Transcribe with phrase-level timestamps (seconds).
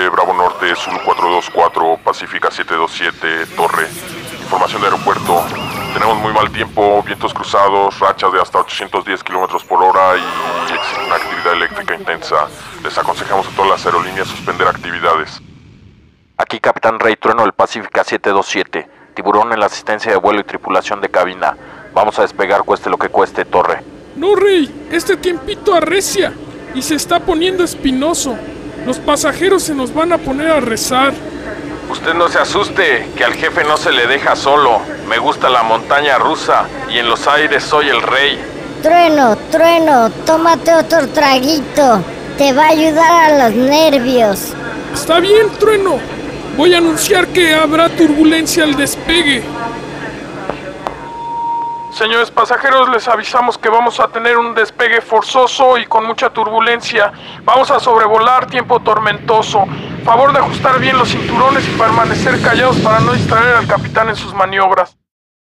[0.00, 3.86] Este es Zulu 424, Pacífica 727, Torre.
[4.42, 5.42] Información de aeropuerto.
[5.94, 11.02] Tenemos muy mal tiempo, vientos cruzados, rachas de hasta 810 kilómetros por hora y existe
[11.02, 12.48] una actividad eléctrica intensa.
[12.84, 15.40] Les aconsejamos a todas las aerolíneas suspender actividades.
[16.36, 18.86] Aquí Capitán Rey Trueno del Pacífica 727.
[19.14, 21.56] Tiburón en la asistencia de vuelo y tripulación de cabina.
[21.94, 23.82] Vamos a despegar cueste lo que cueste, Torre.
[24.16, 26.34] No, Rey, este tiempito arrecia
[26.74, 28.36] y se está poniendo espinoso.
[28.90, 31.12] Los pasajeros se nos van a poner a rezar.
[31.88, 34.80] Usted no se asuste, que al jefe no se le deja solo.
[35.08, 38.36] Me gusta la montaña rusa y en los aires soy el rey.
[38.82, 42.02] Trueno, trueno, tómate otro traguito.
[42.36, 44.54] Te va a ayudar a los nervios.
[44.92, 46.00] Está bien, trueno.
[46.56, 49.44] Voy a anunciar que habrá turbulencia al despegue.
[52.00, 57.12] Señores pasajeros, les avisamos que vamos a tener un despegue forzoso y con mucha turbulencia.
[57.44, 59.66] Vamos a sobrevolar tiempo tormentoso.
[60.02, 64.16] Favor de ajustar bien los cinturones y permanecer callados para no distraer al capitán en
[64.16, 64.96] sus maniobras.